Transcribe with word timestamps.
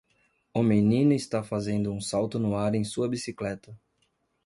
O 0.51 0.63
menino 0.63 1.13
está 1.13 1.43
fazendo 1.43 1.91
um 1.93 2.01
salto 2.01 2.39
no 2.39 2.55
ar 2.55 2.73
em 2.73 2.83
sua 2.83 3.07
bicicleta. 3.07 3.77